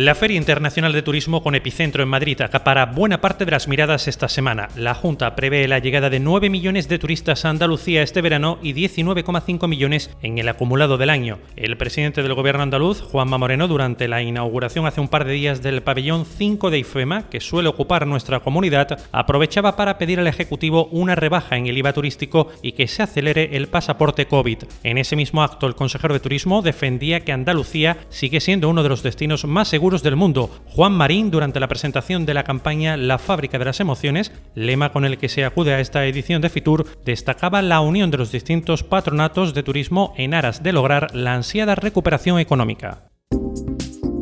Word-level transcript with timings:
La 0.00 0.14
Feria 0.14 0.36
Internacional 0.36 0.92
de 0.92 1.02
Turismo 1.02 1.42
con 1.42 1.56
epicentro 1.56 2.04
en 2.04 2.08
Madrid 2.08 2.40
acapara 2.40 2.86
buena 2.86 3.20
parte 3.20 3.44
de 3.44 3.50
las 3.50 3.66
miradas 3.66 4.06
esta 4.06 4.28
semana. 4.28 4.68
La 4.76 4.94
Junta 4.94 5.34
prevé 5.34 5.66
la 5.66 5.80
llegada 5.80 6.08
de 6.08 6.20
9 6.20 6.50
millones 6.50 6.86
de 6.86 7.00
turistas 7.00 7.44
a 7.44 7.50
Andalucía 7.50 8.04
este 8.04 8.22
verano 8.22 8.60
y 8.62 8.74
19,5 8.74 9.66
millones 9.66 10.16
en 10.22 10.38
el 10.38 10.48
acumulado 10.48 10.98
del 10.98 11.10
año. 11.10 11.40
El 11.56 11.76
presidente 11.76 12.22
del 12.22 12.34
gobierno 12.34 12.62
andaluz, 12.62 13.00
Juanma 13.00 13.38
Moreno, 13.38 13.66
durante 13.66 14.06
la 14.06 14.22
inauguración 14.22 14.86
hace 14.86 15.00
un 15.00 15.08
par 15.08 15.24
de 15.24 15.32
días 15.32 15.62
del 15.62 15.82
pabellón 15.82 16.26
5 16.26 16.70
de 16.70 16.78
IFEMA, 16.78 17.28
que 17.28 17.40
suele 17.40 17.68
ocupar 17.68 18.06
nuestra 18.06 18.38
comunidad, 18.38 19.00
aprovechaba 19.10 19.74
para 19.74 19.98
pedir 19.98 20.20
al 20.20 20.28
Ejecutivo 20.28 20.86
una 20.92 21.16
rebaja 21.16 21.56
en 21.56 21.66
el 21.66 21.76
IVA 21.76 21.92
turístico 21.92 22.52
y 22.62 22.70
que 22.70 22.86
se 22.86 23.02
acelere 23.02 23.56
el 23.56 23.66
pasaporte 23.66 24.28
COVID. 24.28 24.58
En 24.84 24.96
ese 24.96 25.16
mismo 25.16 25.42
acto, 25.42 25.66
el 25.66 25.74
consejero 25.74 26.14
de 26.14 26.20
Turismo 26.20 26.62
defendía 26.62 27.24
que 27.24 27.32
Andalucía 27.32 27.96
sigue 28.10 28.38
siendo 28.38 28.68
uno 28.68 28.84
de 28.84 28.90
los 28.90 29.02
destinos 29.02 29.44
más 29.44 29.66
seguros 29.66 29.87
del 29.88 30.16
mundo. 30.16 30.50
Juan 30.66 30.92
Marín, 30.92 31.30
durante 31.30 31.60
la 31.60 31.66
presentación 31.66 32.26
de 32.26 32.34
la 32.34 32.44
campaña 32.44 32.96
La 32.96 33.18
fábrica 33.18 33.58
de 33.58 33.64
las 33.64 33.80
emociones, 33.80 34.32
lema 34.54 34.92
con 34.92 35.04
el 35.04 35.16
que 35.16 35.30
se 35.30 35.44
acude 35.44 35.72
a 35.72 35.80
esta 35.80 36.04
edición 36.04 36.42
de 36.42 36.50
Fitur, 36.50 36.86
destacaba 37.04 37.62
la 37.62 37.80
unión 37.80 38.10
de 38.10 38.18
los 38.18 38.30
distintos 38.30 38.84
patronatos 38.84 39.54
de 39.54 39.62
turismo 39.62 40.12
en 40.16 40.34
aras 40.34 40.62
de 40.62 40.72
lograr 40.72 41.14
la 41.14 41.34
ansiada 41.34 41.74
recuperación 41.74 42.38
económica. 42.38 43.08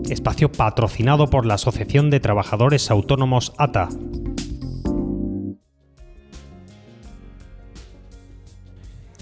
Espacio 0.08 0.52
patrocinado 0.52 1.28
por 1.28 1.46
la 1.46 1.54
Asociación 1.54 2.10
de 2.10 2.20
Trabajadores 2.20 2.90
Autónomos 2.90 3.52
ATA. 3.58 3.88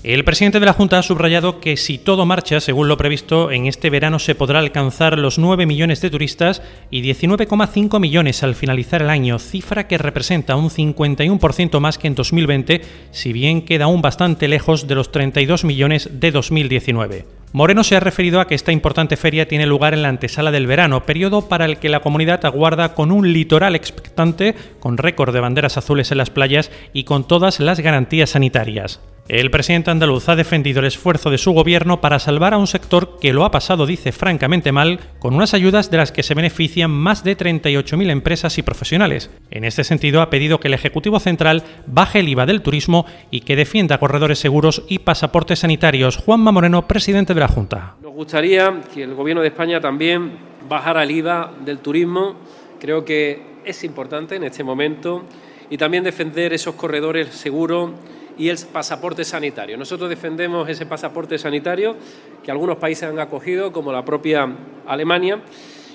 El 0.05 0.22
presidente 0.22 0.60
de 0.60 0.66
la 0.66 0.74
Junta 0.74 0.98
ha 0.98 1.02
subrayado 1.02 1.60
que 1.60 1.78
si 1.78 1.97
todo 1.97 2.27
marcha 2.27 2.60
según 2.60 2.88
lo 2.88 2.98
previsto, 2.98 3.50
en 3.50 3.64
este 3.64 3.88
verano 3.88 4.19
se 4.19 4.34
podrá 4.34 4.58
alcanzar 4.58 5.19
los 5.19 5.38
9 5.38 5.64
millones 5.64 6.02
de 6.02 6.11
turistas 6.11 6.61
y 6.91 7.00
19,5 7.00 7.98
millones 7.98 8.42
al 8.42 8.55
finalizar 8.55 9.00
el 9.00 9.08
año, 9.08 9.38
cifra 9.38 9.86
que 9.86 9.96
representa 9.96 10.56
un 10.56 10.69
51% 10.69 11.80
más 11.80 11.96
que 11.96 12.08
en 12.08 12.16
2020, 12.16 12.83
si 13.12 13.33
bien 13.33 13.62
queda 13.62 13.86
aún 13.86 14.02
bastante 14.02 14.46
lejos 14.46 14.86
de 14.86 14.94
los 14.94 15.11
32 15.11 15.64
millones 15.64 16.11
de 16.12 16.30
2019. 16.33 17.24
Moreno 17.55 17.83
se 17.83 17.96
ha 17.96 18.00
referido 18.00 18.41
a 18.41 18.46
que 18.46 18.56
esta 18.56 18.72
importante 18.72 19.16
feria 19.16 19.48
tiene 19.48 19.64
lugar 19.64 19.94
en 19.94 20.02
la 20.02 20.11
antesala 20.11 20.50
del 20.50 20.66
verano, 20.66 21.06
periodo 21.06 21.48
para 21.48 21.64
el 21.64 21.78
que 21.78 21.89
la 21.89 22.00
comunidad 22.00 22.44
aguarda 22.44 22.94
con 22.94 23.11
un 23.11 23.33
litoral 23.33 23.74
expectante, 23.74 24.55
con 24.80 24.98
récord 24.98 25.33
de 25.33 25.41
banderas 25.41 25.78
azules 25.78 26.12
en 26.12 26.18
las 26.18 26.28
playas 26.28 26.70
y 26.92 27.05
con 27.05 27.27
todas 27.27 27.58
las 27.58 27.80
garantías 27.80 28.28
sanitarias. 28.28 29.00
El 29.27 29.50
presidente 29.50 29.91
andaluz 29.91 30.28
ha 30.28 30.36
defendido 30.36 30.80
el 30.80 30.86
esfuerzo 30.86 31.30
de 31.30 31.39
su 31.39 31.53
gobierno 31.53 32.03
para 32.03 32.19
salvar 32.19 32.53
a 32.53 32.58
un 32.58 32.67
sector 32.67 33.19
que 33.19 33.33
lo 33.33 33.47
ha 33.47 33.50
pasado, 33.50 33.86
dice 33.86 34.12
francamente 34.12 34.70
mal, 34.70 35.00
con 35.19 35.34
unas 35.34 35.55
ayudas 35.55 35.91
de 35.91 35.97
las 35.97 36.12
que 36.12 36.22
se 36.22 36.34
benefician 36.34 36.91
más 36.91 37.25
de 37.25 37.34
38.000 37.34 38.11
empresas 38.11 38.58
y 38.58 38.62
profesionales. 38.62 39.30
En 39.50 39.64
este 39.64 39.83
sentido, 39.83 40.20
ha 40.20 40.28
pedido 40.28 40.61
que 40.61 40.69
el 40.69 40.75
Ejecutivo 40.75 41.20
Central 41.20 41.62
baje 41.86 42.19
el 42.19 42.28
IVA 42.28 42.45
del 42.45 42.61
turismo 42.61 43.06
y 43.30 43.41
que 43.41 43.56
defienda 43.56 43.97
corredores 43.97 44.39
seguros 44.39 44.83
y 44.91 44.98
pasaportes 44.98 45.61
sanitarios. 45.61 46.19
Juanma 46.19 46.52
Moreno, 46.52 46.86
presidente 46.86 47.33
de 47.33 47.41
la 47.41 47.48
Junta. 47.48 47.95
Nos 48.02 48.12
gustaría 48.12 48.83
que 48.92 49.05
el 49.05 49.14
Gobierno 49.14 49.41
de 49.41 49.48
España 49.48 49.80
también 49.80 50.33
bajara 50.68 51.02
el 51.02 51.11
IVA 51.11 51.51
del 51.64 51.79
turismo. 51.79 52.35
Creo 52.79 53.06
que 53.06 53.42
es 53.64 53.85
importante 53.85 54.36
en 54.36 54.45
este 54.45 54.62
momento 54.62 55.24
y 55.70 55.79
también 55.79 56.05
defender 56.05 56.52
esos 56.52 56.74
corredores 56.74 57.29
seguros 57.35 57.92
y 58.39 58.48
el 58.48 58.58
pasaporte 58.72 59.24
sanitario. 59.24 59.77
Nosotros 59.77 60.08
defendemos 60.08 60.68
ese 60.68 60.86
pasaporte 60.86 61.39
sanitario 61.39 61.96
que 62.42 62.50
algunos 62.50 62.77
países 62.78 63.08
han 63.08 63.18
acogido, 63.18 63.72
como 63.72 63.92
la 63.92 64.05
propia 64.05 64.48
Alemania, 64.86 65.40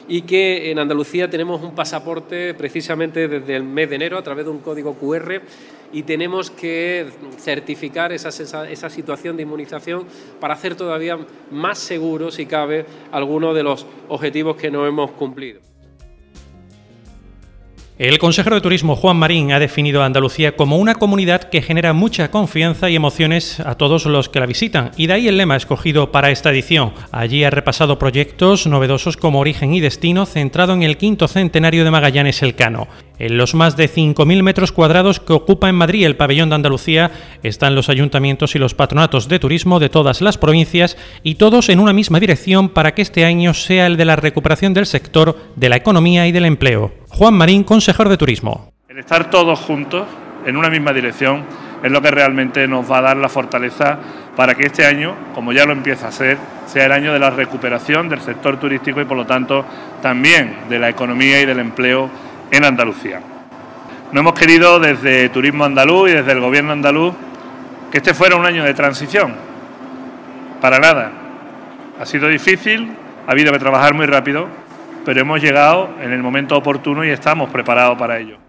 y 0.08 0.24
que 0.24 0.72
en 0.72 0.80
Andalucía 0.80 1.30
tenemos 1.30 1.62
un 1.62 1.76
pasaporte 1.76 2.56
precisamente 2.56 3.28
desde 3.28 3.56
el 3.56 3.64
mes 3.64 3.90
de 3.90 3.96
enero 3.96 4.18
a 4.18 4.24
través 4.24 4.46
de 4.46 4.52
un 4.52 4.60
código 4.60 4.96
QR 4.96 5.42
y 5.94 6.04
tenemos 6.04 6.50
que 6.50 7.08
certificar 7.38 8.12
esa, 8.12 8.30
esa, 8.30 8.90
situación 8.90 9.38
de 9.38 9.44
inmunización 9.44 10.06
para 10.40 10.56
hacer 10.56 10.76
todavía 10.76 11.18
más 11.52 11.80
seguro, 11.80 12.32
si 12.32 12.46
cabe, 12.46 12.86
algunos 13.12 13.56
de 13.56 13.64
los 13.64 13.86
objetivos 14.08 14.56
que 14.56 14.72
no 14.72 14.86
hemos 14.86 15.12
cumplido. 15.12 15.69
El 18.00 18.18
consejero 18.18 18.56
de 18.56 18.62
Turismo 18.62 18.96
Juan 18.96 19.18
Marín 19.18 19.52
ha 19.52 19.60
definido 19.60 20.02
a 20.02 20.06
Andalucía 20.06 20.56
como 20.56 20.78
una 20.78 20.96
comunidad 20.96 21.44
que 21.44 21.62
genera 21.62 21.92
mucha 21.92 22.32
confianza 22.32 22.90
y 22.90 22.96
emociones 22.96 23.60
a 23.60 23.76
todos 23.76 24.06
los 24.06 24.30
que 24.30 24.40
la 24.40 24.46
visitan, 24.46 24.92
y 24.96 25.08
de 25.08 25.14
ahí 25.16 25.28
el 25.28 25.36
lema 25.36 25.58
escogido 25.58 26.10
para 26.10 26.32
esta 26.32 26.50
edición. 26.50 26.94
Allí 27.12 27.44
ha 27.44 27.50
repasado 27.50 28.00
proyectos 28.00 28.68
novedosos 28.68 29.18
como 29.18 29.42
Origen 29.42 29.74
y 29.74 29.82
Destino, 29.82 30.26
centrado 30.26 30.72
en 30.72 30.84
el 30.84 30.96
quinto 30.96 31.28
centenario 31.28 31.84
de 31.84 31.92
Magallanes 31.92 32.42
Elcano. 32.42 32.88
En 33.18 33.38
los 33.38 33.54
más 33.54 33.76
de 33.76 33.90
5.000 33.90 34.44
metros 34.44 34.72
cuadrados 34.72 35.20
que 35.20 35.34
ocupa 35.34 35.68
en 35.68 35.76
Madrid 35.76 36.06
el 36.06 36.16
pabellón 36.16 36.48
de 36.48 36.56
Andalucía 36.56 37.12
están 37.44 37.76
los 37.76 37.90
ayuntamientos 37.90 38.56
y 38.56 38.60
los 38.60 38.76
patronatos 38.76 39.28
de 39.28 39.40
turismo 39.40 39.78
de 39.78 39.90
todas 39.90 40.22
las 40.22 40.38
provincias 40.38 40.96
y 41.22 41.36
todos 41.36 41.68
en 41.68 41.82
una 41.82 41.92
misma 41.92 42.22
dirección 42.22 42.70
para 42.70 42.96
que 42.96 43.02
este 43.02 43.26
año 43.26 43.54
sea 43.54 43.88
el 43.88 43.98
de 43.98 44.06
la 44.06 44.16
recuperación 44.16 44.74
del 44.74 44.86
sector, 44.86 45.38
de 45.58 45.68
la 45.68 45.76
economía 45.76 46.28
y 46.28 46.32
del 46.32 46.46
empleo. 46.46 46.94
Juan 47.20 47.34
Marín, 47.34 47.66
consejero 47.66 48.10
de 48.10 48.16
turismo. 48.16 48.72
El 48.88 48.98
estar 48.98 49.30
todos 49.30 49.60
juntos 49.60 50.08
en 50.46 50.56
una 50.56 50.70
misma 50.70 50.94
dirección 50.94 51.44
es 51.84 51.92
lo 51.92 52.02
que 52.02 52.12
realmente 52.12 52.66
nos 52.66 52.90
va 52.90 53.00
a 53.00 53.02
dar 53.02 53.18
la 53.18 53.28
fortaleza 53.28 54.00
para 54.38 54.56
que 54.56 54.68
este 54.68 54.86
año, 54.86 55.16
como 55.36 55.52
ya 55.52 55.66
lo 55.66 55.74
empieza 55.74 56.08
a 56.08 56.14
ser, 56.14 56.38
sea 56.66 56.86
el 56.86 56.94
año 56.94 57.12
de 57.12 57.20
la 57.20 57.30
recuperación 57.30 58.08
del 58.08 58.22
sector 58.22 58.58
turístico 58.58 59.02
y 59.02 59.04
por 59.04 59.18
lo 59.18 59.26
tanto 59.26 59.66
también 60.02 60.60
de 60.70 60.80
la 60.80 60.88
economía 60.88 61.42
y 61.42 61.46
del 61.46 61.60
empleo 61.60 62.10
en 62.52 62.64
Andalucía. 62.64 63.20
No 64.14 64.22
hemos 64.22 64.34
querido 64.34 64.80
desde 64.80 65.28
Turismo 65.28 65.66
Andaluz 65.66 66.12
y 66.12 66.14
desde 66.14 66.32
el 66.32 66.40
Gobierno 66.40 66.72
andaluz 66.72 67.14
que 67.92 67.98
este 67.98 68.14
fuera 68.14 68.38
un 68.38 68.46
año 68.46 68.64
de 68.64 68.74
transición. 68.74 69.36
Para 70.62 70.80
nada. 70.80 71.12
Ha 72.00 72.06
sido 72.06 72.30
difícil, 72.30 72.94
ha 73.28 73.32
habido 73.34 73.52
que 73.52 73.60
trabajar 73.60 73.94
muy 73.94 74.06
rápido, 74.06 74.48
pero 75.10 75.22
hemos 75.22 75.42
llegado 75.42 75.90
en 76.04 76.14
el 76.14 76.22
momento 76.22 76.56
oportuno 76.56 77.04
y 77.04 77.10
estamos 77.10 77.50
preparados 77.50 77.98
para 77.98 78.20
ello. 78.20 78.49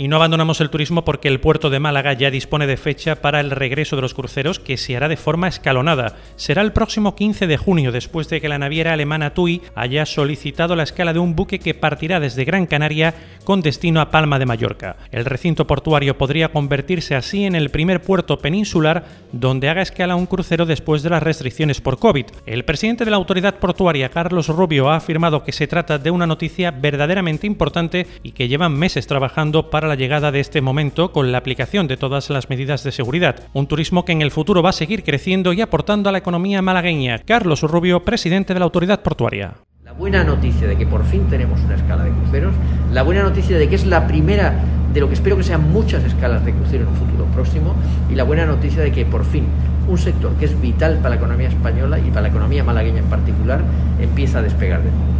Y 0.00 0.08
no 0.08 0.16
abandonamos 0.16 0.62
el 0.62 0.70
turismo 0.70 1.04
porque 1.04 1.28
el 1.28 1.40
puerto 1.40 1.68
de 1.68 1.78
Málaga 1.78 2.14
ya 2.14 2.30
dispone 2.30 2.66
de 2.66 2.78
fecha 2.78 3.16
para 3.16 3.38
el 3.38 3.50
regreso 3.50 3.96
de 3.96 4.02
los 4.02 4.14
cruceros 4.14 4.58
que 4.58 4.78
se 4.78 4.96
hará 4.96 5.08
de 5.08 5.18
forma 5.18 5.46
escalonada. 5.46 6.16
Será 6.36 6.62
el 6.62 6.72
próximo 6.72 7.14
15 7.14 7.46
de 7.46 7.58
junio 7.58 7.92
después 7.92 8.30
de 8.30 8.40
que 8.40 8.48
la 8.48 8.58
naviera 8.58 8.94
alemana 8.94 9.34
TUI 9.34 9.60
haya 9.74 10.06
solicitado 10.06 10.74
la 10.74 10.84
escala 10.84 11.12
de 11.12 11.18
un 11.18 11.36
buque 11.36 11.58
que 11.58 11.74
partirá 11.74 12.18
desde 12.18 12.46
Gran 12.46 12.64
Canaria 12.64 13.12
con 13.44 13.60
destino 13.60 14.00
a 14.00 14.10
Palma 14.10 14.38
de 14.38 14.46
Mallorca. 14.46 14.96
El 15.12 15.26
recinto 15.26 15.66
portuario 15.66 16.16
podría 16.16 16.48
convertirse 16.48 17.14
así 17.14 17.44
en 17.44 17.54
el 17.54 17.68
primer 17.68 18.00
puerto 18.00 18.38
peninsular 18.38 19.04
donde 19.32 19.68
haga 19.68 19.82
escala 19.82 20.16
un 20.16 20.24
crucero 20.24 20.64
después 20.64 21.02
de 21.02 21.10
las 21.10 21.22
restricciones 21.22 21.82
por 21.82 21.98
COVID. 21.98 22.24
El 22.46 22.64
presidente 22.64 23.04
de 23.04 23.10
la 23.10 23.18
autoridad 23.18 23.56
portuaria, 23.56 24.08
Carlos 24.08 24.48
Rubio, 24.48 24.88
ha 24.88 24.96
afirmado 24.96 25.44
que 25.44 25.52
se 25.52 25.66
trata 25.66 25.98
de 25.98 26.10
una 26.10 26.26
noticia 26.26 26.70
verdaderamente 26.70 27.46
importante 27.46 28.06
y 28.22 28.32
que 28.32 28.48
llevan 28.48 28.72
meses 28.72 29.06
trabajando 29.06 29.68
para 29.68 29.89
la 29.90 29.96
llegada 29.96 30.30
de 30.30 30.38
este 30.38 30.60
momento 30.60 31.10
con 31.10 31.32
la 31.32 31.38
aplicación 31.38 31.88
de 31.88 31.96
todas 31.96 32.30
las 32.30 32.48
medidas 32.48 32.84
de 32.84 32.92
seguridad. 32.92 33.40
Un 33.52 33.66
turismo 33.66 34.04
que 34.04 34.12
en 34.12 34.22
el 34.22 34.30
futuro 34.30 34.62
va 34.62 34.70
a 34.70 34.72
seguir 34.72 35.02
creciendo 35.02 35.52
y 35.52 35.60
aportando 35.60 36.08
a 36.08 36.12
la 36.12 36.18
economía 36.18 36.62
malagueña. 36.62 37.18
Carlos 37.18 37.62
Rubio, 37.62 38.04
presidente 38.04 38.54
de 38.54 38.60
la 38.60 38.66
autoridad 38.66 39.02
portuaria. 39.02 39.54
La 39.82 39.90
buena 39.90 40.22
noticia 40.22 40.68
de 40.68 40.78
que 40.78 40.86
por 40.86 41.04
fin 41.04 41.26
tenemos 41.28 41.60
una 41.62 41.74
escala 41.74 42.04
de 42.04 42.12
cruceros, 42.12 42.54
la 42.92 43.02
buena 43.02 43.24
noticia 43.24 43.58
de 43.58 43.68
que 43.68 43.74
es 43.74 43.84
la 43.84 44.06
primera 44.06 44.54
de 44.94 45.00
lo 45.00 45.08
que 45.08 45.14
espero 45.14 45.36
que 45.36 45.42
sean 45.42 45.72
muchas 45.72 46.04
escalas 46.04 46.44
de 46.44 46.52
cruceros 46.52 46.86
en 46.86 46.94
un 46.94 47.00
futuro 47.00 47.24
próximo 47.34 47.74
y 48.08 48.14
la 48.14 48.22
buena 48.22 48.46
noticia 48.46 48.82
de 48.82 48.92
que 48.92 49.04
por 49.04 49.24
fin 49.24 49.46
un 49.88 49.98
sector 49.98 50.32
que 50.36 50.44
es 50.44 50.60
vital 50.60 50.98
para 50.98 51.10
la 51.10 51.16
economía 51.16 51.48
española 51.48 51.98
y 51.98 52.10
para 52.10 52.22
la 52.22 52.28
economía 52.28 52.62
malagueña 52.62 53.00
en 53.00 53.06
particular 53.06 53.60
empieza 54.00 54.38
a 54.38 54.42
despegar 54.42 54.84
de 54.84 54.92
nuevo. 54.92 55.19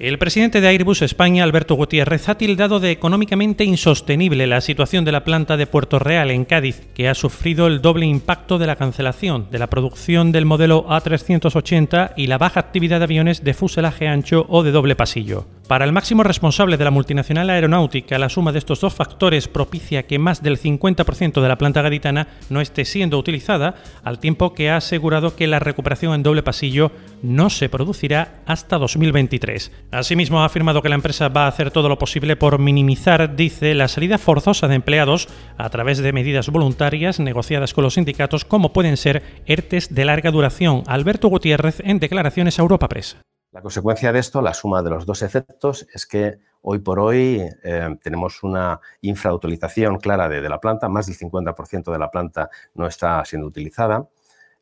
El 0.00 0.16
presidente 0.16 0.62
de 0.62 0.68
Airbus 0.68 1.02
España, 1.02 1.44
Alberto 1.44 1.74
Gutiérrez, 1.74 2.30
ha 2.30 2.38
tildado 2.38 2.80
de 2.80 2.90
económicamente 2.90 3.64
insostenible 3.64 4.46
la 4.46 4.62
situación 4.62 5.04
de 5.04 5.12
la 5.12 5.24
planta 5.24 5.58
de 5.58 5.66
Puerto 5.66 5.98
Real 5.98 6.30
en 6.30 6.46
Cádiz, 6.46 6.88
que 6.94 7.06
ha 7.06 7.14
sufrido 7.14 7.66
el 7.66 7.82
doble 7.82 8.06
impacto 8.06 8.56
de 8.56 8.66
la 8.66 8.76
cancelación 8.76 9.48
de 9.50 9.58
la 9.58 9.68
producción 9.68 10.32
del 10.32 10.46
modelo 10.46 10.86
A380 10.88 12.14
y 12.16 12.28
la 12.28 12.38
baja 12.38 12.60
actividad 12.60 13.00
de 13.00 13.04
aviones 13.04 13.44
de 13.44 13.52
fuselaje 13.52 14.08
ancho 14.08 14.46
o 14.48 14.62
de 14.62 14.70
doble 14.70 14.96
pasillo. 14.96 15.59
Para 15.70 15.84
el 15.84 15.92
máximo 15.92 16.24
responsable 16.24 16.76
de 16.76 16.82
la 16.82 16.90
multinacional 16.90 17.48
aeronáutica, 17.48 18.18
la 18.18 18.28
suma 18.28 18.50
de 18.50 18.58
estos 18.58 18.80
dos 18.80 18.92
factores 18.92 19.46
propicia 19.46 20.02
que 20.02 20.18
más 20.18 20.42
del 20.42 20.58
50% 20.58 21.40
de 21.40 21.48
la 21.48 21.58
planta 21.58 21.80
gaditana 21.80 22.26
no 22.48 22.60
esté 22.60 22.84
siendo 22.84 23.16
utilizada, 23.16 23.76
al 24.02 24.18
tiempo 24.18 24.52
que 24.52 24.68
ha 24.68 24.78
asegurado 24.78 25.36
que 25.36 25.46
la 25.46 25.60
recuperación 25.60 26.12
en 26.12 26.24
doble 26.24 26.42
pasillo 26.42 26.90
no 27.22 27.50
se 27.50 27.68
producirá 27.68 28.42
hasta 28.46 28.78
2023. 28.78 29.70
Asimismo, 29.92 30.42
ha 30.42 30.46
afirmado 30.46 30.82
que 30.82 30.88
la 30.88 30.96
empresa 30.96 31.28
va 31.28 31.44
a 31.44 31.48
hacer 31.50 31.70
todo 31.70 31.88
lo 31.88 32.00
posible 32.00 32.34
por 32.34 32.58
minimizar, 32.58 33.36
dice, 33.36 33.72
la 33.76 33.86
salida 33.86 34.18
forzosa 34.18 34.66
de 34.66 34.74
empleados 34.74 35.28
a 35.56 35.70
través 35.70 35.98
de 35.98 36.12
medidas 36.12 36.48
voluntarias 36.48 37.20
negociadas 37.20 37.74
con 37.74 37.84
los 37.84 37.94
sindicatos, 37.94 38.44
como 38.44 38.72
pueden 38.72 38.96
ser 38.96 39.22
ERTES 39.46 39.94
de 39.94 40.04
larga 40.04 40.32
duración. 40.32 40.82
Alberto 40.88 41.28
Gutiérrez 41.28 41.78
en 41.84 42.00
declaraciones 42.00 42.58
a 42.58 42.62
Europa 42.62 42.88
Press. 42.88 43.18
La 43.52 43.62
consecuencia 43.62 44.12
de 44.12 44.20
esto, 44.20 44.40
la 44.42 44.54
suma 44.54 44.80
de 44.80 44.90
los 44.90 45.06
dos 45.06 45.22
efectos, 45.22 45.84
es 45.92 46.06
que 46.06 46.38
hoy 46.62 46.78
por 46.78 47.00
hoy 47.00 47.42
eh, 47.64 47.96
tenemos 48.00 48.44
una 48.44 48.80
infrautilización 49.00 49.98
clara 49.98 50.28
de, 50.28 50.48
la 50.48 50.60
planta, 50.60 50.88
más 50.88 51.06
del 51.06 51.16
50% 51.16 51.90
de 51.90 51.98
la 51.98 52.10
planta 52.12 52.48
no 52.74 52.86
está 52.86 53.24
siendo 53.24 53.48
utilizada. 53.48 54.08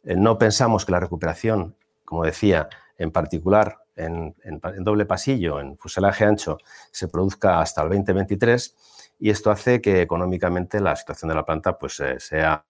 Eh, 0.04 0.16
no 0.16 0.38
pensamos 0.38 0.86
que 0.86 0.92
la 0.92 1.00
recuperación, 1.00 1.76
como 2.06 2.24
decía, 2.24 2.70
en 2.96 3.10
particular 3.10 3.76
en, 3.94 4.34
doble 4.78 5.04
pasillo, 5.04 5.60
en 5.60 5.76
fuselaje 5.76 6.24
ancho, 6.24 6.56
se 6.90 7.08
produzca 7.08 7.60
hasta 7.60 7.82
el 7.82 7.90
2023 7.90 9.14
y 9.18 9.28
esto 9.28 9.50
hace 9.50 9.82
que 9.82 10.00
económicamente 10.00 10.80
la 10.80 10.96
situación 10.96 11.28
de 11.28 11.34
la 11.34 11.44
planta 11.44 11.76
pues, 11.76 12.00
eh, 12.00 12.18
sea 12.18 12.64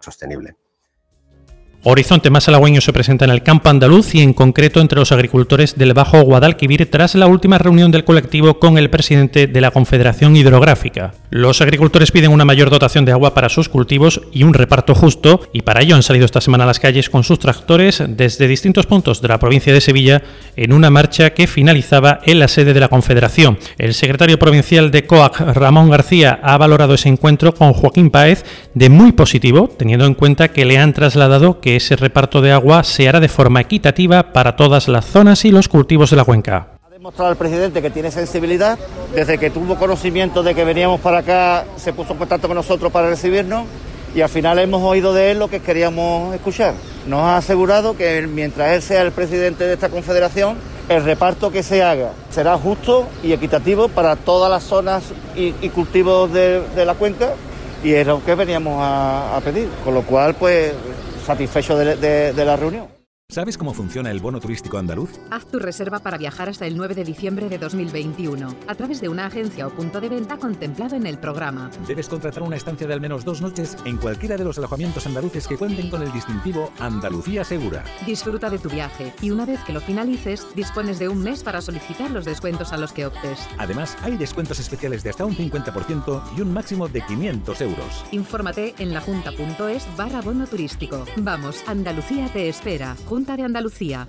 sostenible. 0.00 0.56
Horizonte 1.84 2.28
más 2.28 2.48
halagüeño 2.48 2.80
se 2.80 2.92
presenta 2.92 3.24
en 3.24 3.30
el 3.30 3.44
campo 3.44 3.70
andaluz 3.70 4.12
y 4.16 4.20
en 4.20 4.32
concreto 4.32 4.80
entre 4.80 4.98
los 4.98 5.12
agricultores 5.12 5.78
del 5.78 5.94
Bajo 5.94 6.20
Guadalquivir 6.22 6.90
tras 6.90 7.14
la 7.14 7.28
última 7.28 7.56
reunión 7.56 7.92
del 7.92 8.02
colectivo 8.02 8.58
con 8.58 8.78
el 8.78 8.90
presidente 8.90 9.46
de 9.46 9.60
la 9.60 9.70
Confederación 9.70 10.34
Hidrográfica. 10.34 11.14
Los 11.30 11.60
agricultores 11.60 12.10
piden 12.10 12.32
una 12.32 12.44
mayor 12.44 12.70
dotación 12.70 13.04
de 13.04 13.12
agua 13.12 13.32
para 13.32 13.48
sus 13.48 13.68
cultivos 13.68 14.22
y 14.32 14.42
un 14.42 14.54
reparto 14.54 14.96
justo 14.96 15.42
y 15.52 15.62
para 15.62 15.80
ello 15.80 15.94
han 15.94 16.02
salido 16.02 16.24
esta 16.24 16.40
semana 16.40 16.64
a 16.64 16.66
las 16.66 16.80
calles 16.80 17.10
con 17.10 17.22
sus 17.22 17.38
tractores 17.38 18.02
desde 18.08 18.48
distintos 18.48 18.86
puntos 18.86 19.22
de 19.22 19.28
la 19.28 19.38
provincia 19.38 19.72
de 19.72 19.80
Sevilla 19.80 20.22
en 20.56 20.72
una 20.72 20.90
marcha 20.90 21.30
que 21.30 21.46
finalizaba 21.46 22.18
en 22.26 22.40
la 22.40 22.48
sede 22.48 22.74
de 22.74 22.80
la 22.80 22.88
Confederación. 22.88 23.56
El 23.78 23.94
secretario 23.94 24.36
provincial 24.36 24.90
de 24.90 25.06
COAC, 25.06 25.40
Ramón 25.54 25.90
García, 25.90 26.40
ha 26.42 26.58
valorado 26.58 26.94
ese 26.94 27.08
encuentro 27.08 27.54
con 27.54 27.72
Joaquín 27.72 28.10
Páez 28.10 28.44
de 28.74 28.88
muy 28.88 29.12
positivo, 29.12 29.68
teniendo 29.78 30.06
en 30.06 30.14
cuenta 30.14 30.48
que 30.48 30.64
le 30.64 30.78
han 30.78 30.92
trasladado 30.92 31.60
que 31.60 31.67
que 31.68 31.76
ese 31.76 31.96
reparto 31.96 32.40
de 32.40 32.50
agua 32.50 32.82
se 32.82 33.10
hará 33.10 33.20
de 33.20 33.28
forma 33.28 33.60
equitativa 33.60 34.32
para 34.32 34.56
todas 34.56 34.88
las 34.88 35.04
zonas 35.04 35.44
y 35.44 35.50
los 35.50 35.68
cultivos 35.68 36.08
de 36.08 36.16
la 36.16 36.24
cuenca. 36.24 36.68
Ha 36.82 36.88
demostrado 36.88 37.30
el 37.30 37.36
presidente 37.36 37.82
que 37.82 37.90
tiene 37.90 38.10
sensibilidad. 38.10 38.78
Desde 39.14 39.36
que 39.36 39.50
tuvo 39.50 39.74
conocimiento 39.78 40.42
de 40.42 40.54
que 40.54 40.64
veníamos 40.64 40.98
para 41.00 41.18
acá, 41.18 41.66
se 41.76 41.92
puso 41.92 42.14
en 42.14 42.20
contacto 42.20 42.48
con 42.48 42.54
nosotros 42.54 42.90
para 42.90 43.10
recibirnos 43.10 43.66
y 44.14 44.22
al 44.22 44.30
final 44.30 44.58
hemos 44.60 44.82
oído 44.82 45.12
de 45.12 45.32
él 45.32 45.40
lo 45.40 45.48
que 45.48 45.60
queríamos 45.60 46.34
escuchar. 46.34 46.72
Nos 47.06 47.20
ha 47.20 47.36
asegurado 47.36 47.98
que 47.98 48.26
mientras 48.26 48.72
él 48.72 48.80
sea 48.80 49.02
el 49.02 49.12
presidente 49.12 49.64
de 49.64 49.74
esta 49.74 49.90
confederación, 49.90 50.56
el 50.88 51.04
reparto 51.04 51.52
que 51.52 51.62
se 51.62 51.82
haga 51.82 52.12
será 52.30 52.56
justo 52.56 53.06
y 53.22 53.32
equitativo 53.32 53.88
para 53.88 54.16
todas 54.16 54.50
las 54.50 54.62
zonas 54.62 55.02
y, 55.36 55.52
cultivos 55.68 56.32
de, 56.32 56.62
la 56.86 56.94
cuenca 56.94 57.34
y 57.84 57.92
es 57.92 58.06
lo 58.06 58.24
que 58.24 58.34
veníamos 58.34 58.80
a, 58.80 59.36
a 59.36 59.40
pedir. 59.40 59.68
Con 59.84 59.92
lo 59.92 60.00
cual, 60.00 60.34
pues 60.34 60.72
satisfecho 61.28 61.76
de, 61.76 62.32
de 62.32 62.44
la 62.44 62.56
reunión. 62.56 62.97
¿Sabes 63.30 63.58
cómo 63.58 63.74
funciona 63.74 64.10
el 64.10 64.20
bono 64.20 64.40
turístico 64.40 64.78
andaluz? 64.78 65.10
Haz 65.30 65.44
tu 65.44 65.58
reserva 65.58 65.98
para 65.98 66.16
viajar 66.16 66.48
hasta 66.48 66.66
el 66.66 66.78
9 66.78 66.94
de 66.94 67.04
diciembre 67.04 67.50
de 67.50 67.58
2021 67.58 68.54
a 68.66 68.74
través 68.74 69.02
de 69.02 69.10
una 69.10 69.26
agencia 69.26 69.66
o 69.66 69.70
punto 69.70 70.00
de 70.00 70.08
venta 70.08 70.38
contemplado 70.38 70.96
en 70.96 71.06
el 71.06 71.18
programa. 71.18 71.70
Debes 71.86 72.08
contratar 72.08 72.42
una 72.42 72.56
estancia 72.56 72.86
de 72.86 72.94
al 72.94 73.02
menos 73.02 73.26
dos 73.26 73.42
noches 73.42 73.76
en 73.84 73.98
cualquiera 73.98 74.38
de 74.38 74.44
los 74.44 74.56
alojamientos 74.56 75.06
andaluces 75.06 75.46
que 75.46 75.58
cuenten 75.58 75.90
con 75.90 76.02
el 76.02 76.10
distintivo 76.10 76.72
Andalucía 76.78 77.44
Segura. 77.44 77.84
Disfruta 78.06 78.48
de 78.48 78.58
tu 78.58 78.70
viaje 78.70 79.12
y 79.20 79.30
una 79.30 79.44
vez 79.44 79.60
que 79.64 79.74
lo 79.74 79.82
finalices, 79.82 80.46
dispones 80.54 80.98
de 80.98 81.10
un 81.10 81.22
mes 81.22 81.42
para 81.42 81.60
solicitar 81.60 82.10
los 82.10 82.24
descuentos 82.24 82.72
a 82.72 82.78
los 82.78 82.94
que 82.94 83.04
optes. 83.04 83.46
Además, 83.58 83.94
hay 84.00 84.16
descuentos 84.16 84.58
especiales 84.58 85.02
de 85.02 85.10
hasta 85.10 85.26
un 85.26 85.36
50% 85.36 86.22
y 86.34 86.40
un 86.40 86.54
máximo 86.54 86.88
de 86.88 87.02
500 87.02 87.60
euros. 87.60 88.06
Infórmate 88.10 88.74
en 88.78 88.94
lajunta.es 88.94 89.86
barra 89.98 90.22
bono 90.22 90.46
turístico. 90.46 91.04
Vamos, 91.18 91.62
Andalucía 91.66 92.32
te 92.32 92.48
espera 92.48 92.96
de 93.36 93.42
Andalucía. 93.42 94.08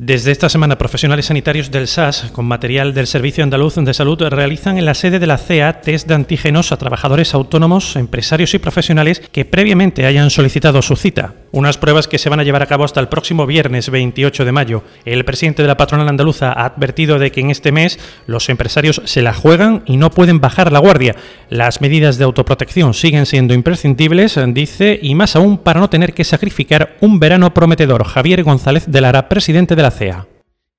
Desde 0.00 0.30
esta 0.30 0.48
semana, 0.48 0.78
profesionales 0.78 1.26
sanitarios 1.26 1.72
del 1.72 1.88
SAS, 1.88 2.30
con 2.30 2.44
material 2.44 2.94
del 2.94 3.08
Servicio 3.08 3.42
Andaluz 3.42 3.74
de 3.74 3.92
Salud, 3.92 4.22
realizan 4.28 4.78
en 4.78 4.84
la 4.84 4.94
sede 4.94 5.18
de 5.18 5.26
la 5.26 5.38
CEA 5.38 5.80
test 5.80 6.06
de 6.06 6.14
antígenos 6.14 6.70
a 6.70 6.76
trabajadores 6.76 7.34
autónomos, 7.34 7.96
empresarios 7.96 8.54
y 8.54 8.60
profesionales 8.60 9.20
que 9.32 9.44
previamente 9.44 10.06
hayan 10.06 10.30
solicitado 10.30 10.82
su 10.82 10.94
cita. 10.94 11.34
Unas 11.50 11.78
pruebas 11.78 12.06
que 12.06 12.18
se 12.18 12.28
van 12.28 12.38
a 12.38 12.44
llevar 12.44 12.62
a 12.62 12.66
cabo 12.66 12.84
hasta 12.84 13.00
el 13.00 13.08
próximo 13.08 13.44
viernes 13.44 13.90
28 13.90 14.44
de 14.44 14.52
mayo. 14.52 14.84
El 15.04 15.24
presidente 15.24 15.62
de 15.62 15.68
la 15.68 15.76
patronal 15.76 16.08
andaluza 16.08 16.52
ha 16.52 16.66
advertido 16.66 17.18
de 17.18 17.32
que 17.32 17.40
en 17.40 17.50
este 17.50 17.72
mes 17.72 17.98
los 18.28 18.48
empresarios 18.50 19.02
se 19.04 19.22
la 19.22 19.34
juegan 19.34 19.82
y 19.84 19.96
no 19.96 20.10
pueden 20.10 20.40
bajar 20.40 20.70
la 20.70 20.78
guardia. 20.78 21.16
Las 21.50 21.80
medidas 21.80 22.18
de 22.18 22.24
autoprotección 22.24 22.94
siguen 22.94 23.26
siendo 23.26 23.52
imprescindibles, 23.52 24.38
dice, 24.54 25.00
y 25.02 25.16
más 25.16 25.34
aún 25.34 25.58
para 25.58 25.80
no 25.80 25.90
tener 25.90 26.14
que 26.14 26.22
sacrificar 26.22 26.96
un 27.00 27.18
verano 27.18 27.52
prometedor. 27.52 28.04
Javier 28.04 28.44
González 28.44 28.84
de 28.86 29.00
Lara, 29.00 29.28
presidente 29.28 29.74
de 29.74 29.82
la 29.82 29.87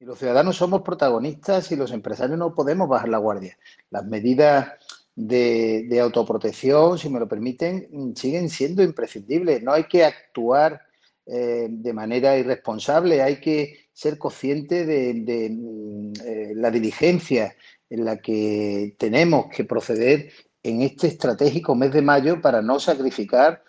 y 0.01 0.05
los 0.05 0.17
ciudadanos 0.17 0.55
somos 0.55 0.81
protagonistas 0.81 1.71
y 1.71 1.75
los 1.75 1.91
empresarios 1.91 2.37
no 2.37 2.55
podemos 2.55 2.87
bajar 2.87 3.09
la 3.09 3.17
guardia. 3.17 3.57
Las 3.89 4.05
medidas 4.05 4.71
de, 5.13 5.99
autoprotección, 6.01 6.97
si 6.97 7.09
me 7.09 7.19
lo 7.19 7.27
permiten, 7.27 8.15
siguen 8.15 8.49
siendo 8.49 8.81
imprescindibles. 8.81 9.61
No 9.61 9.73
hay 9.73 9.85
que 9.85 10.05
actuar 10.05 10.81
eh, 11.25 11.67
de 11.69 11.93
manera 11.93 12.37
irresponsable, 12.37 13.21
hay 13.21 13.41
que 13.41 13.89
ser 13.91 14.17
consciente 14.17 14.85
de, 14.85 15.49
mm, 15.49 16.13
eh, 16.25 16.51
la 16.55 16.71
diligencia 16.71 17.55
en 17.89 18.05
la 18.05 18.17
que 18.17 18.95
tenemos 18.97 19.47
que 19.53 19.65
proceder 19.65 20.31
en 20.63 20.81
este 20.81 21.07
estratégico 21.07 21.75
mes 21.75 21.91
de 21.91 22.01
mayo 22.01 22.41
para 22.41 22.61
no 22.61 22.79
sacrificar 22.79 23.63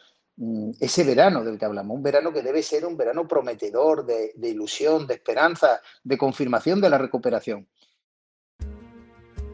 ese 0.81 1.04
verano 1.04 1.44
del 1.44 1.59
que 1.59 1.66
hablamos, 1.66 1.97
un 1.97 2.02
verano 2.02 2.32
que 2.32 2.42
debe 2.42 2.62
ser 2.62 2.87
un 2.87 2.97
verano 2.97 3.28
prometedor, 3.28 4.06
de, 4.06 4.32
ilusión, 4.49 5.06
de 5.06 5.14
esperanza, 5.14 5.80
de 6.02 6.16
confirmación 6.16 6.80
de 6.80 6.90
la 6.90 6.99
recuperación. 6.99 7.68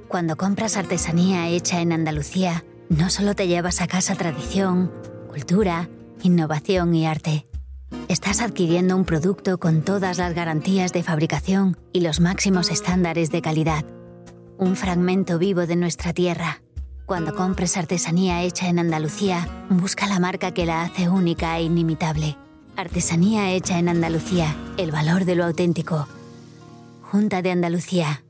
Cuando 0.09 0.37
compras 0.37 0.77
artesanía 0.77 1.49
hecha 1.49 1.81
en 1.81 1.93
Andalucía, 1.93 2.65
no 2.89 3.11
solo 3.11 3.35
te 3.35 3.49
llevas 3.49 3.81
a 3.81 3.89
casa 3.89 4.15
tradición, 4.15 4.93
cultura, 5.29 5.89
innovación 6.23 6.95
y 6.95 7.07
arte. 7.07 7.49
Estás 8.09 8.41
adquiriendo 8.41 8.95
un 8.97 9.05
producto 9.05 9.59
con 9.59 9.83
todas 9.83 10.19
las 10.19 10.35
garantías 10.35 10.93
de 10.93 11.03
fabricación 11.03 11.77
y 11.93 12.01
los 12.01 12.21
máximos 12.21 12.71
estándares 12.71 13.33
de 13.33 13.43
calidad. 13.43 13.85
Un 14.59 14.77
fragmento 14.77 15.39
vivo 15.39 15.67
de 15.67 15.77
nuestra 15.77 16.13
tierra 16.13 16.63
cuando 17.07 17.35
compres 17.35 17.77
artesanía 17.77 18.43
hecha 18.43 18.69
en 18.69 18.81
Andalucía, 18.81 19.49
busca 19.71 20.09
la 20.09 20.19
marca 20.19 20.53
que 20.53 20.67
la 20.67 20.83
hace 20.83 21.09
única 21.09 21.57
e 21.57 21.63
inimitable. 21.63 22.37
Artesanía 22.77 23.53
hecha 23.53 23.79
en 23.79 23.89
Andalucía, 23.89 24.55
el 24.77 24.91
valor 24.91 25.25
de 25.25 25.37
lo 25.37 25.45
auténtico. 25.45 26.09
Junta 27.03 27.43
de 27.43 27.53
Andalucía. 27.53 28.26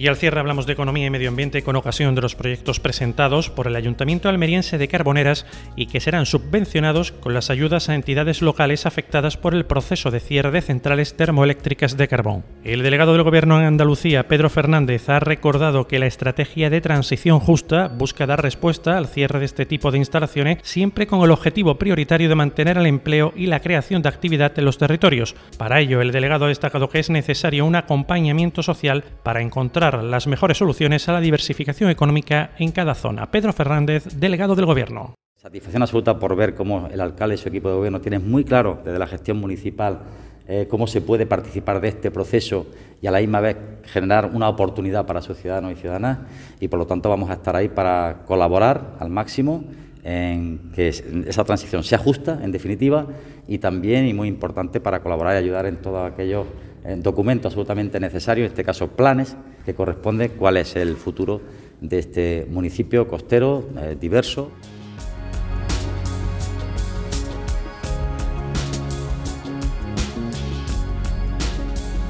Y 0.00 0.08
al 0.08 0.16
cierre 0.16 0.40
hablamos 0.40 0.64
de 0.64 0.72
economía 0.72 1.04
y 1.04 1.10
medio 1.10 1.28
ambiente 1.28 1.62
con 1.62 1.76
ocasión 1.76 2.14
de 2.14 2.22
los 2.22 2.34
proyectos 2.34 2.80
presentados 2.80 3.50
por 3.50 3.66
el 3.66 3.76
Ayuntamiento 3.76 4.30
almeriense 4.30 4.78
de 4.78 4.88
Carboneras 4.88 5.44
y 5.76 5.88
que 5.88 6.00
serán 6.00 6.24
subvencionados 6.24 7.12
con 7.12 7.34
las 7.34 7.50
ayudas 7.50 7.90
a 7.90 7.94
entidades 7.94 8.40
locales 8.40 8.86
afectadas 8.86 9.36
por 9.36 9.54
el 9.54 9.66
proceso 9.66 10.10
de 10.10 10.20
cierre 10.20 10.52
de 10.52 10.62
centrales 10.62 11.18
termoeléctricas 11.18 11.98
de 11.98 12.08
carbón. 12.08 12.46
El 12.64 12.82
delegado 12.82 13.12
del 13.12 13.24
Gobierno 13.24 13.60
en 13.60 13.66
Andalucía, 13.66 14.26
Pedro 14.26 14.48
Fernández, 14.48 15.10
ha 15.10 15.20
recordado 15.20 15.86
que 15.86 15.98
la 15.98 16.06
estrategia 16.06 16.70
de 16.70 16.80
transición 16.80 17.38
justa 17.38 17.88
busca 17.88 18.24
dar 18.24 18.40
respuesta 18.40 18.96
al 18.96 19.06
cierre 19.06 19.40
de 19.40 19.44
este 19.44 19.66
tipo 19.66 19.90
de 19.90 19.98
instalaciones 19.98 20.60
siempre 20.62 21.06
con 21.06 21.20
el 21.20 21.30
objetivo 21.30 21.74
prioritario 21.74 22.30
de 22.30 22.36
mantener 22.36 22.78
el 22.78 22.86
empleo 22.86 23.34
y 23.36 23.48
la 23.48 23.60
creación 23.60 24.00
de 24.00 24.08
actividad 24.08 24.58
en 24.58 24.64
los 24.64 24.78
territorios. 24.78 25.36
Para 25.58 25.78
ello, 25.78 26.00
el 26.00 26.10
delegado 26.10 26.46
ha 26.46 26.48
destacado 26.48 26.88
que 26.88 27.00
es 27.00 27.10
necesario 27.10 27.66
un 27.66 27.76
acompañamiento 27.76 28.62
social 28.62 29.04
para 29.22 29.42
encontrar 29.42 29.89
las 29.94 30.26
mejores 30.26 30.58
soluciones 30.58 31.08
a 31.08 31.12
la 31.12 31.20
diversificación 31.20 31.90
económica 31.90 32.52
en 32.58 32.72
cada 32.72 32.94
zona. 32.94 33.30
Pedro 33.30 33.52
Fernández, 33.52 34.04
delegado 34.16 34.54
del 34.54 34.66
Gobierno. 34.66 35.14
Satisfacción 35.36 35.82
absoluta 35.82 36.18
por 36.18 36.36
ver 36.36 36.54
cómo 36.54 36.88
el 36.92 37.00
alcalde 37.00 37.34
y 37.34 37.38
su 37.38 37.48
equipo 37.48 37.68
de 37.68 37.74
gobierno 37.76 38.00
tienen 38.00 38.30
muy 38.30 38.44
claro 38.44 38.80
desde 38.84 38.98
la 38.98 39.06
gestión 39.06 39.38
municipal 39.38 40.00
eh, 40.46 40.66
cómo 40.68 40.86
se 40.86 41.00
puede 41.00 41.26
participar 41.26 41.80
de 41.80 41.88
este 41.88 42.10
proceso 42.10 42.66
y 43.00 43.06
a 43.06 43.10
la 43.10 43.20
misma 43.20 43.40
vez 43.40 43.56
generar 43.84 44.30
una 44.34 44.48
oportunidad 44.48 45.06
para 45.06 45.22
sus 45.22 45.38
ciudadanos 45.38 45.72
y 45.72 45.76
ciudadanas 45.76 46.18
y 46.58 46.68
por 46.68 46.78
lo 46.78 46.86
tanto 46.86 47.08
vamos 47.08 47.30
a 47.30 47.34
estar 47.34 47.54
ahí 47.54 47.68
para 47.68 48.24
colaborar 48.26 48.96
al 48.98 49.10
máximo 49.10 49.64
en 50.02 50.72
que 50.74 50.88
esa 50.88 51.44
transición 51.44 51.84
sea 51.84 51.98
justa, 51.98 52.40
en 52.42 52.52
definitiva, 52.52 53.06
y 53.46 53.58
también, 53.58 54.06
y 54.06 54.14
muy 54.14 54.28
importante, 54.28 54.80
para 54.80 55.00
colaborar 55.00 55.34
y 55.34 55.38
ayudar 55.38 55.66
en 55.66 55.76
todos 55.76 56.10
aquellos 56.10 56.46
eh, 56.84 56.96
documentos 56.98 57.52
absolutamente 57.52 58.00
necesarios, 58.00 58.46
en 58.46 58.52
este 58.52 58.64
caso 58.64 58.88
planes, 58.88 59.36
que 59.64 59.74
corresponde 59.74 60.30
cuál 60.30 60.56
es 60.56 60.76
el 60.76 60.96
futuro 60.96 61.40
de 61.80 61.98
este 61.98 62.46
municipio 62.50 63.08
costero, 63.08 63.68
eh, 63.78 63.96
diverso. 64.00 64.50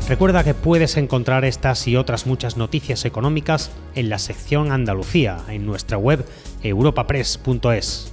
Recuerda 0.09 0.43
que 0.43 0.55
puedes 0.55 0.97
encontrar 0.97 1.45
estas 1.45 1.87
y 1.87 1.95
otras 1.95 2.27
muchas 2.27 2.57
noticias 2.57 3.05
económicas 3.05 3.71
en 3.95 4.09
la 4.09 4.19
sección 4.19 4.73
Andalucía, 4.73 5.39
en 5.49 5.67
nuestra 5.67 5.99
web 5.99 6.25
europapress.es. 6.65 8.13